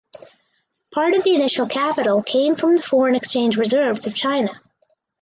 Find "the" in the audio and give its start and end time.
1.23-1.35, 2.75-2.81